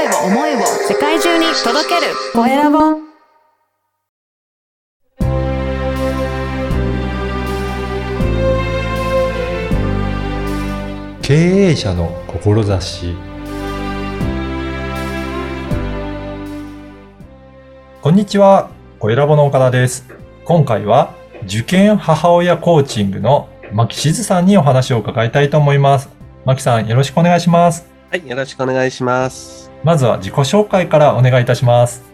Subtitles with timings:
[0.00, 2.78] 声を思いを世界中に届けるコエラボ
[11.20, 13.14] 経営者の志
[18.00, 20.06] こんにちは、コエラボの岡田です。
[20.46, 21.12] 今回は
[21.44, 26.08] 受験母親コーチングの牧静さんにお話を伺いたいと思います。
[26.46, 27.86] 牧さん、よろしくお願いします。
[28.10, 29.69] はい、よろしくお願いします。
[29.82, 32.10] まずは自己紹介からお願いいたします。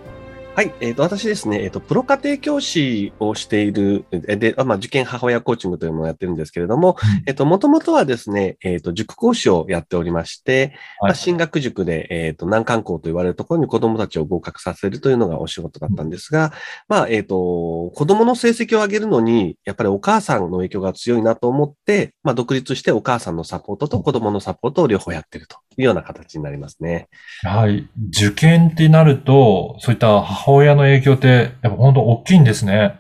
[0.56, 7.22] はい、えっ、と、私ですね、えっ、と、プロ家庭教師をしている、えで、あまあ、受験母親コーチングというのをやってるんですけれども、うん。
[7.26, 11.10] えっ、と、もともとはですね、えっ、と、塾講師をやっておりまして、はい。
[11.10, 16.54] まあ、進学塾で、えっ、と、難関校と言われるところに子供たちを合格させるというのがお仕事だったんですが、
[16.88, 27.08] まあ、えっ、と、子供の成績を上げるのに、やっぱりお母さんの影響が強いなと思って、まあ、独立してお母さんのサポートと子供のサポートを両方やってるというような形になりますね。
[27.42, 27.88] はい。
[28.08, 32.98] 受験ってなると、そういった母親の影響って、やっぱ本当大きいんですね。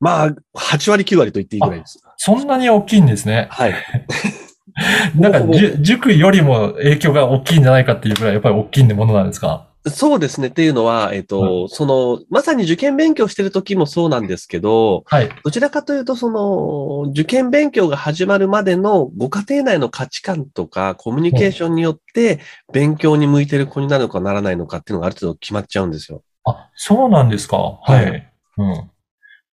[0.00, 2.00] まあ、8割9割と言っていいぐらいです。
[2.16, 3.48] そんなに大きいんですね。
[3.50, 3.74] はい。
[5.18, 5.40] なんか
[5.80, 9.68] 塾よりも影響が大きいんじゃないかっていうくらい、やっぱり大きいものなんですか？
[9.90, 10.48] そうですね。
[10.48, 15.28] っていうのは、えっ、と、その、まさに受験勉強してる時もそうなんですけど、はい。
[15.44, 22.40] どちらかというと、その、受験勉強が始まるまでのご家庭内の価値観とか、コミュニケーションによって、
[22.72, 26.22] 勉強に向いてる子になるのかならないのかっていうのがある程度決まっちゃうんですよ。
[26.44, 27.58] あ、そうなんですか？
[27.58, 28.22] ははいい。
[28.56, 28.90] うん。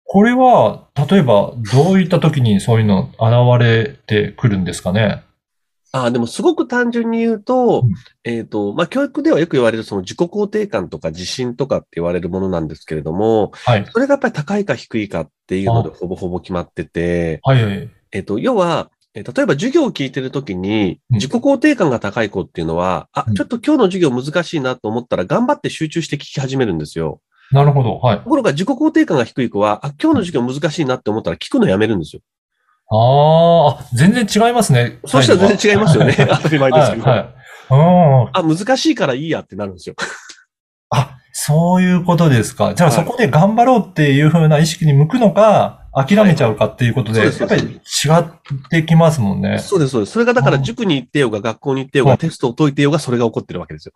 [0.05, 5.23] これは、例えば、どういった時にそういうの現れてくるんですかね？
[5.93, 13.85] ああ、でもすごく単純に言うと、うんえっ、と、まあ、教育ではよく言われるその自己肯定感とか自信とかって言われるものなんですけれども、はい。
[13.91, 17.89] それがやっぱり高いか低いかっていうのでほぼほぼ決まってて、はいはい。
[18.11, 27.19] えっと、要は、えー例えば授業を聞いてるときに、うん自己肯定感が高い子っていうのは、あうん、ちょっと今日の授業難しいなと思ったら頑張って集中して聞き始めるんですよ。
[27.51, 27.97] なるほど。
[27.97, 28.17] はい。
[28.19, 32.21] ところが自己肯定感が低い子は、あ、今日の授業難しいなって思ったら聞くのやめるんですよ。
[32.93, 34.99] あーあ、全然違いますね。
[35.05, 36.13] そうしたら全然違いますよね。
[36.17, 37.03] 当たり前ですけど。
[37.03, 37.27] はい、はい。
[37.71, 37.75] う
[38.47, 38.51] ん。
[38.53, 39.95] あ、難しいからいいやってなるんですよ。
[40.89, 42.73] あ、そういうことですか。
[42.75, 49.59] じゃあはいそこで頑張ろうっていう風な意識に向くのか、諦めちゃうかっていうことで、はいやっぱり違ってきますもんね。
[49.59, 50.11] そうです、そうです。
[50.11, 53.93] それがだから塾に行ってようが学校に行ってようがはいテストを解いてようがそれが起こってるわけですよ。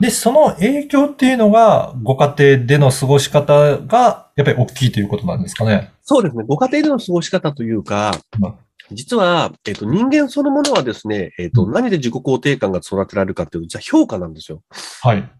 [0.00, 5.91] で、その影響っていうのが、ご家庭での過ごし方が、やっぱり大きいということなんですかね。
[6.02, 6.44] そうですね。
[6.46, 8.54] ご家庭での過ごし方というかうん、
[8.96, 14.62] 実は、えっ、と、人間そのものはですね、えっ、と、うん何で自己肯定感が育てられるかっていうと、じゃあ評価なんですよ。
[15.02, 15.30] はい。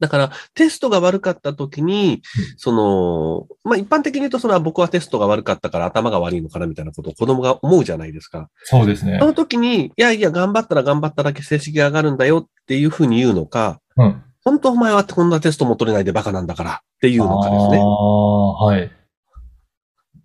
[0.00, 2.22] だから、テストが悪かった時に、
[2.56, 8.48] その、まあ、一般的に言うと、それは僕はテストが悪かったから頭が悪いのかなみたいなことを子供が思うじゃないですか。
[8.64, 9.26] そうですねそ。
[9.26, 14.22] の時に、いやいや、頑張ったら頑張っただけ成績が上がるんだよっていうふうに言うのか、うん。
[14.44, 17.78] 本当お前はこんなテストも取れないでバカなんだからっていうのかですね。
[17.78, 18.90] ああ、はい。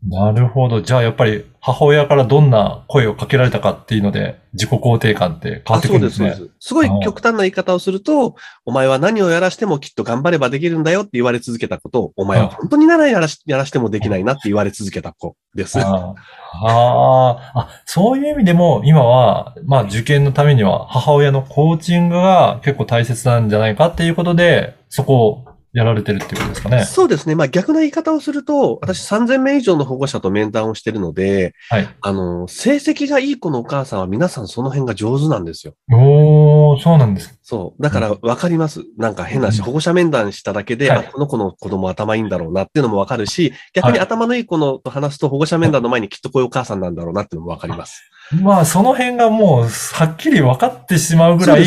[0.07, 0.81] なるほど。
[0.81, 6.31] じゃあ、やっぱり母親からどんな声をかけられたかっていうので、自己肯定感って変わあ、ってくるんですね。
[6.31, 6.67] そうです。
[6.67, 15.77] すごい極端な言い方をすると、お前は何をやらしてもきっと頑張ればできるんだよって言われ続けたことを、お前は本当に何やらしやらしてもできないなって言われ続けた子です。
[15.79, 16.15] ああ
[16.63, 26.83] ああ、そういう意味でも、今は、まあ、受験のためには、母親のコーチングが結構大切なんじゃないかっていうことで、そこをやられてるっていうことですかね。
[26.85, 27.35] そうですね。
[27.35, 31.89] まあ逆な言い方をすると、私3000名以上の保護者と面談をしてるので、はい。
[32.01, 35.73] あの、成績がいい子のお母さんは皆さんその辺が上手なんですよ。
[35.91, 37.39] おー、そうなんです。
[37.43, 37.81] そう。
[37.81, 38.83] だから分かります。
[38.97, 48.01] なんか変なし、うん保護者面談しただけで、はいあ、この子の子供頭いいんだろうなっていうのも分かるし、逆にはい頭のいい子のと話すと保護者面談の前にきっとこういうお母さんなんだろうなっていうのも分かります。
[48.43, 51.65] まあ、その辺がもう、はっきり分かってしまうぐらい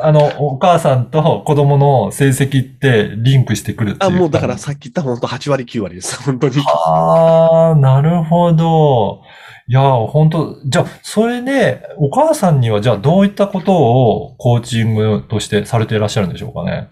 [0.00, 4.12] あの、お母さんと子供の成績ってリンクしてくるっていう。
[4.12, 6.22] あ、もうだからさっき言った本当8割9割です。
[6.22, 6.56] 本当に。
[6.66, 9.22] ああ、なるほど。
[9.66, 16.90] いや、本当じゃあ、それで、お母さんには、じゃあ、どういったことをコーチングとしてされていらっしゃるんでしょうかね。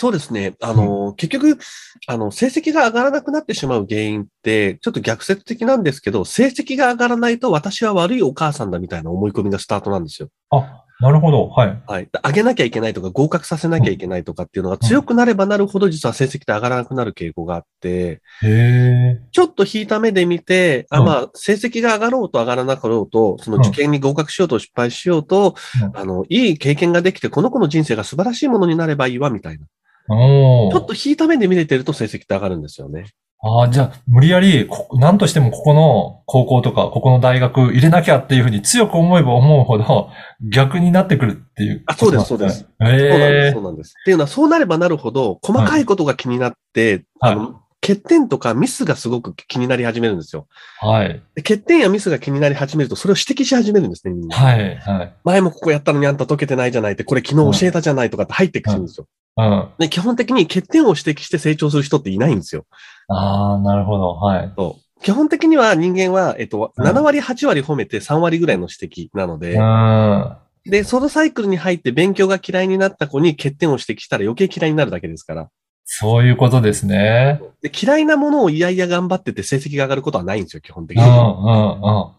[0.00, 0.54] そうですね。
[0.60, 1.58] あの、結局、
[2.06, 10.28] あの、成績が上がらなくなってしまう原因って、ちょっと逆説的なんですけど、成績が上がらないと私は悪いお母さんだみたいな思い込みがスタートなんですよ。
[10.50, 11.48] あ、なるほど。
[11.48, 11.82] はい。
[11.86, 12.08] はい。
[12.24, 19.20] 上げなきゃいけないとか、合格させなきゃいけないとかっていうのが強くなればなるほど、実は成績って上がらなくなる傾向があって、へえ。
[19.30, 29.66] ちょっと引いた目で見て、あ、うんまあ、成績が上がろうと上がらなかろうと、その受験に合格しようと失敗しようと、うんあの、いい経験ができて、この子の人生が素晴らしいものになればいいわ、みたいな。
[30.08, 33.04] ちょっと引いた目で見れてると成績って上がるんですよね。
[33.40, 40.10] ああ、じゃあ、無理やり、こ何としてもここの高校とか、ここの大学入れなきゃっていうふうに強く思えば思うほど、
[40.42, 42.64] 逆になってくるっていうあそうですことなんね。
[42.64, 43.94] そうなんです、ええそうなんです。
[44.00, 50.48] っていうのは、そうなればなるほど、細かいことが気になって、はいあの欠点とかミスがすごく気になり始めるんですよ。
[50.80, 51.22] はい。
[51.36, 54.36] で欠点やミスが気になり始めると、それを指摘し始めるんですね、みんな。
[54.36, 54.76] はい。
[54.76, 55.14] はい。
[55.22, 59.06] 前もここやったのにあんた解けてないじゃないって、これ昨日教えたじゃないとかって入ってくるんですよ。
[59.38, 59.68] うん。
[59.78, 62.66] で基本的に欠点を指摘して成長する人っていないんですよ。
[63.08, 64.14] ああ、なるほど。
[64.14, 64.52] はい。
[64.56, 70.36] そう基本的には人間は、えっと、うん7割、8割褒めて3割ぐらいの指摘なので、うん。
[70.64, 75.48] で、そのサイクルに入って勉強が嫌いになった子に欠点を指摘したら余計嫌いになるだけですから。
[75.84, 77.40] そういうことですね。
[77.62, 81.10] で嫌いなものをいやいや頑張ってて成績が上がることはないんですよ、基本的うん、に。
[81.10, 82.17] うん、うん。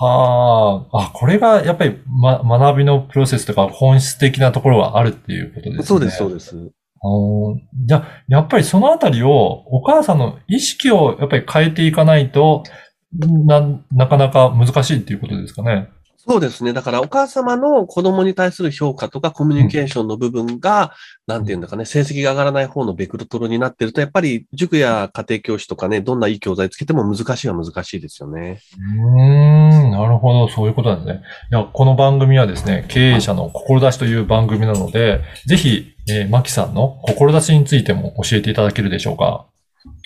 [0.00, 1.04] はあ。
[1.04, 5.84] あ、これがやっぱり、ま、学びのプロセスとか本質的なところがあるっていうことですね。
[5.84, 6.56] そうです、そうです。
[7.02, 12.64] あーじゃあ、やっぱりそのあたりを、お母さんの意識をやっぱり変えていかないと、
[13.12, 13.62] な、
[13.92, 15.88] なかなか難しいっていうことですかね。
[16.22, 16.74] そうですね。
[16.74, 20.92] だからお母様の子供に対する評価とかコミュニケーションの部分が、
[21.26, 28.60] なんていうんだかね、成績が上がらない方のベクトルになってると、やっぱり塾や家庭教師とかね、どんないい教材つけても難しいは難しいですよね。
[28.98, 31.22] うーん、なるほど、そういうことなんですね。
[31.52, 39.49] いや、この番組はですね、経営者の志という番組なので、ぜひ、えー、マキさんの志についても教えていただけるでしょうか。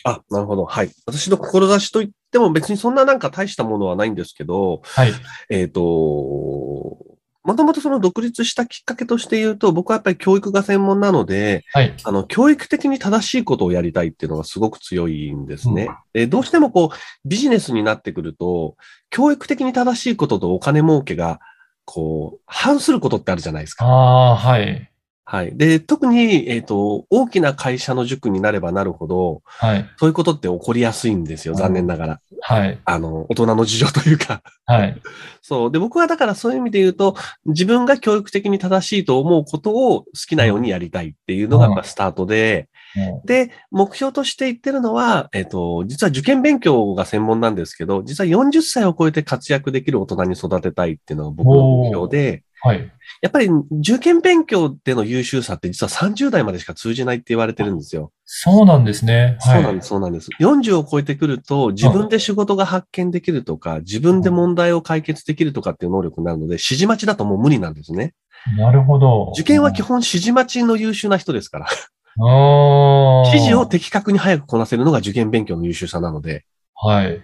[0.05, 0.65] あ、なるほど。
[0.65, 0.91] はい。
[1.07, 5.13] 私の志といっても別にそんななんか大したものはないんですけど、はい。
[5.51, 5.83] えっ、と、
[7.45, 11.95] もともとその独立したきっかけとして言うと、僕はやっぱり教育が専門なので、はい。
[12.03, 15.91] あの、教育的に正しいことをやりたいっていうのがすごく強いんですね。
[16.15, 18.77] でどうしてもこう、ビジネスになってくると、
[19.11, 21.39] 教育的に正しいこととお金儲けが、
[21.85, 23.85] こう、反することってあるじゃないですか。
[23.85, 24.91] ああ、はい。
[25.27, 25.57] はい。
[25.57, 29.91] で、特に、えっ、と、大きな会社の塾になればなるほど、はい。
[29.97, 32.21] そういうことって起こりやすいんですよ、残念ながら。
[32.43, 32.79] はい。
[32.85, 34.43] あの、大人の事情というか。
[34.67, 35.01] はい。
[35.41, 35.73] そう。
[35.73, 37.17] で、僕はだからそういう意味で言うと、
[37.47, 52.91] 自分が教育的に正しいと思うことを好きなようにやりたいっていうのがやっぱスタートで、もで、目標として言ってるのは、えっ、と、実は受験勉強が専門なんですけど、実は40歳を超えて活躍できる大人に育てたいっていうのが僕の目標で、うはい。
[53.21, 53.49] やっぱり
[53.81, 58.11] 受験勉強での優秀さって実は30代までしか通じないって言われてるんですよ。
[58.25, 59.37] そうなんですね。
[59.41, 59.59] はい。
[59.59, 60.31] そうなんです、そうなんです。
[60.41, 68.15] 40を超えてくると、自分で仕事が発見できるとか、自分で問題を解決できるとかっていう能力になるので、指示待ちだともう無理なんですね。
[68.57, 69.33] なるほど。
[69.35, 71.67] 受験は基本指示待ちの優秀な人ですから。
[71.67, 73.29] ああ。
[73.29, 76.45] 指示を的確に早くこなせるのが受験勉強の優秀さなので、
[76.75, 77.23] はい。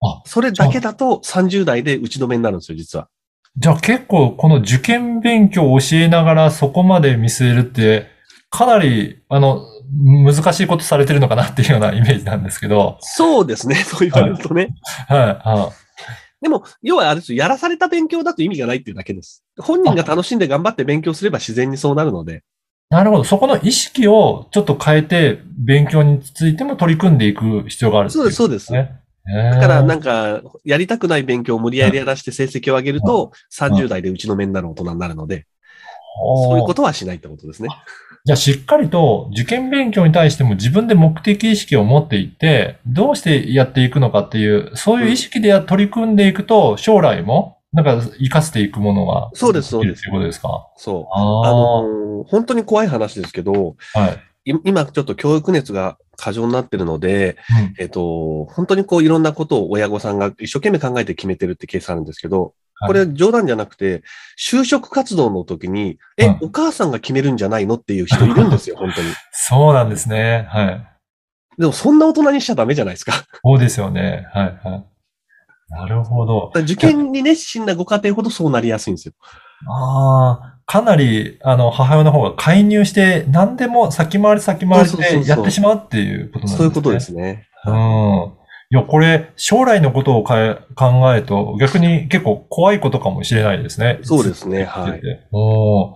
[0.00, 3.08] あ、それだけだと30代で打ち止めになるんですよ、実は。
[3.58, 8.06] じゃあ結構この受験勉強を教えながらそこまで見据えるって、
[8.50, 9.64] かなり、あの、
[10.24, 12.98] 難しいことされてるのかなっていうようなイメージなんですけど。
[13.00, 14.68] そうですね、 そう言われるとね。
[15.08, 15.20] はい。
[15.44, 15.70] あ
[16.40, 18.78] でも、要はあれですよやらされた勉強だと意味がない。
[18.78, 18.92] ってい。
[18.92, 19.42] うだけです。
[19.58, 22.44] 本人が楽しんで頑張って勉強すれば自然にそうなるので。
[22.90, 23.24] なるほど。
[23.24, 26.56] そこの意識をちょっと変えて、勉強につい。
[26.56, 27.34] ても取り組んでい。
[27.34, 28.16] く必要があるってい。
[28.16, 28.72] そうです、そうです。
[28.72, 29.00] ね。
[29.28, 35.46] だから、なんか、か、やりたくない勉強を無理やりやらして成績を上げると、30代で打ちのめになる大人になるので、
[36.16, 37.68] そういうことはしないってことですね。
[38.24, 49.30] じゃあしっかりと受験勉強に対しても自分で目的意識を持っていって、どうしてやっていくのかっていう、そういう意識でや取り組んでいくと、将来も、なんか活かしていくものが。
[49.34, 50.66] そうですそうですということですか？
[50.76, 51.06] そう。
[51.12, 51.20] あ。
[51.52, 51.98] のー
[52.28, 54.08] 本当に怖い話ですけど、は
[54.44, 54.50] い。
[54.50, 62.54] い今ちょっと教育熱が過剰になってるので、うんえっと、本当にこういろんなことを親御さんが一生懸命考えて決めてるってケースあるんですけど、
[62.86, 64.02] これ冗談じゃなくて、
[64.38, 69.08] 就職活動の時に、え、うんお母さんが決めるんじゃないのっていう人いるんですよ、 本当に。
[69.32, 70.46] そうなんですね。
[70.50, 70.88] はい。
[71.58, 73.12] でもそんな大人にしちゃダメじゃないですか。
[73.44, 74.26] そうですよね。
[74.32, 74.84] はい、はい。
[75.70, 76.52] なるほど。
[76.54, 79.14] 受験に熱心なご家庭ほどそうなりやすいんですよ。
[79.66, 86.56] ああ、かなり、あの、母親の方が介入して、何でも先回り先回りでやってしまうっていうことなんですね。
[86.58, 87.48] そういうことですね。
[87.66, 88.32] うん。
[88.70, 93.98] いや、これ、将来のことを考えると、逆に結構怖いことかもしれないですね。
[94.02, 95.00] そうですねはい
[95.32, 95.94] おー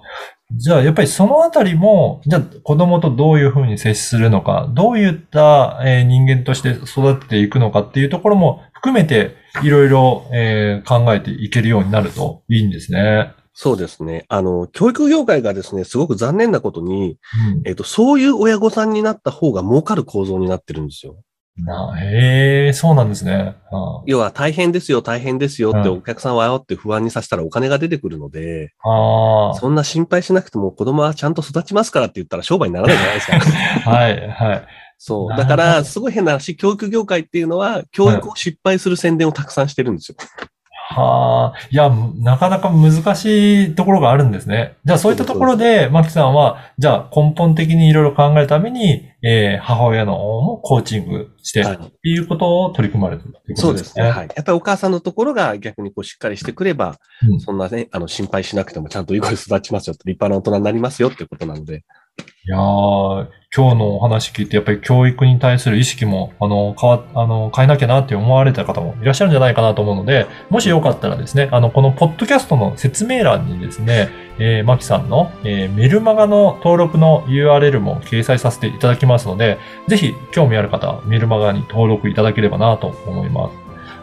[0.55, 13.33] じゃあ、やっぱりそのあたりも、じゃあ、子供とどういうふうに接するのか、どういった、えー人間として育っていくのかっていうところも含めて、いろいろ、えー考えていけるようになるといいんですね。
[13.55, 14.25] そうですね。
[14.29, 17.19] あの、教育業界がですね、すごく残念なことに、
[17.57, 21.17] うんえっと、そういう親御さんになった方が儲かる構造になってるんですよ。
[21.59, 23.57] なへえ、そうなんですね。
[23.71, 29.55] あ要は大変ですよ、大変ですよってうんお客さんを煽って不安にさせたらお金が出てくるので、あー。
[29.55, 33.39] そんな心配しなくても子供はちゃんと育ちますからって言ったら商売にならないじゃないですか。
[33.91, 34.67] はい、はい。
[34.97, 35.37] そう。
[35.37, 40.17] だから、すごい変な話、教育業界っていうのは、教育を失敗する宣伝をたくさんしてるんですよ。
[40.93, 44.77] はあ、いや、なかなか難しいところがあるんですね。
[44.85, 53.73] じゃあそういったところで、マキさんは、じゃあ根本的にいろいろ考えるために、えー母親の方もコーチングして、はいっていうことを取り組まれてるっていうことでね。
[53.73, 54.11] そうですすね。
[54.11, 54.29] はい。
[54.35, 61.85] やっぱりお母さんのところが逆にこうしっかりしてくれば、うんそんなね、あの、心配しなくてもちゃんといい子に育ちますよ立派な大人になりますよっていうことなので。
[62.19, 83.55] いやー、今日のお話聞いて、やっぱり教育に対する意識も、あの、変わ、あの、変えなきゃなって思われた方もいらっしゃるんじゃないかなと思うので、もしよかったらですね、あの、このポッドキャストの説明欄にですね、えー、マキさんの、えーメルマガの登録の URL も掲載させていただきますので、ぜひ興味ある方はメルマガに登録いただければなと思います。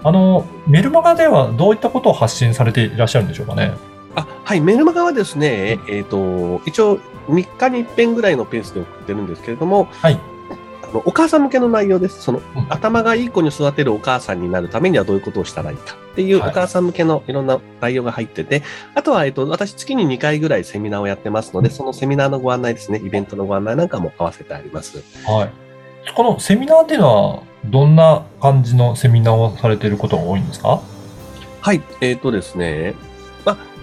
[0.04, 3.74] あの、メルマガではどういったことを発信されていらっしゃるんでしょうかね？
[4.16, 4.62] あ、はい。
[4.62, 10.20] メルマガはですね、えっ、と、一応3日に1遍ぐらいのペースで送ってるんですけれども、はい。
[10.84, 12.22] あのお母さん向けの内容です。
[12.22, 18.64] その、うん頭がいい子に育てるお母さんになるためにはどういうことをしたらいいかっていうおはい母さん向けのいろんな内容が入ってて、
[18.96, 25.04] あとは、えっと、私月に2回ぐらいセミナーをやってますので、そのセミナーのご案内ですね、イベントのご案内なんかも合わせてあります。
[25.26, 25.50] はい。
[26.16, 30.82] このセミナーっていうのは、どんな感じのセミナーをされていることが多いんですか？
[31.62, 33.09] はい、えっ、とですね、まあ、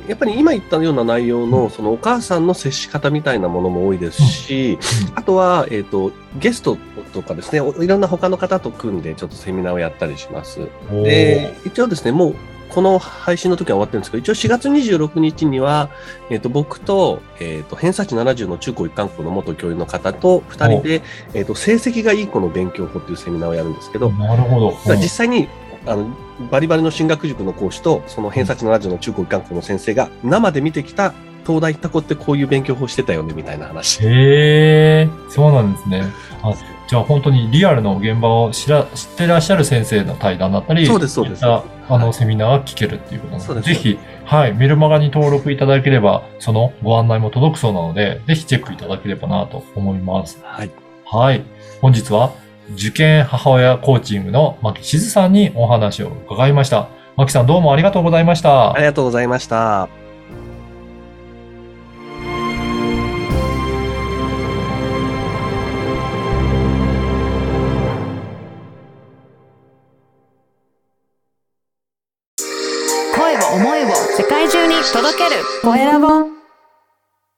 [0.08, 4.78] やっぱり今言ったような内容の、そのお母さんの接し方みたいなものも多いですし、
[5.14, 6.76] あとは、えっ、と、ゲスト
[7.12, 10.60] とかですね、おいろんな他の方と組んでちょっとセミナーをやったりします。
[10.90, 12.36] で、一応ですね、もう、
[12.68, 15.88] この配信の時は終わってるんですけど、一応4月26日には、
[16.30, 21.02] えっ、と、僕と、えっ、と、偏差値70の中高一貫校の元教諭の方と二人で、
[21.34, 24.76] えっ、と、成績がいい子の勉強法っていうセミナーをやるんですけど、なるほど。
[24.96, 25.48] 実際に、
[25.86, 26.08] あの、
[26.50, 31.14] バリバリの進学塾の講師と、その偏差値70の中高一貫校の先生が、生で見てきた、
[31.46, 34.02] 東大行った子ってこういう勉強法してたよね、みたいな話。
[34.02, 36.02] へえ、そうなんですね。
[36.42, 36.54] あ
[36.88, 50.40] じゃあ本当にリアルの現場を知ら知ってらっしゃる先生の対談だったり、そうですそうですあの、はいセミナーが聞けるっていうことなので、そうですぜひ、はい、メルマガに登録いただければ、そのご案内も届くそうなので、ぜひチェックいただければなと思います。
[50.42, 50.70] はい。
[51.04, 51.44] はい。
[51.80, 52.32] 本日は、
[52.74, 56.88] 受験母親コーチングの牧静さんにお話を伺いました。
[57.16, 58.72] 牧さんどうもありがとうございました。
[58.72, 60.05] ありがとうございました。